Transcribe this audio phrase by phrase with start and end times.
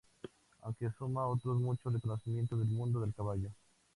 [0.61, 3.51] Aunque suma otros mucho reconocimientos del mundo del caballo